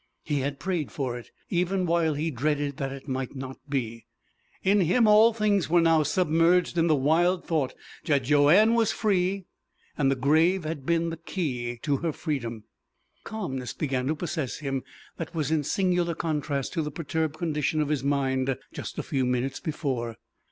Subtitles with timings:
[0.23, 4.07] He had prayed for it, even while he dreaded that it might not be.
[4.63, 7.75] In him all things were now submerged in the wild thought
[8.05, 9.45] that Joanne was free,
[9.95, 12.63] and the grave had been the key to her freedom.
[13.23, 14.81] A calmness began to possess him
[15.17, 19.59] that was in singular contrast to the perturbed condition of his mind a few minutes
[19.59, 20.15] before.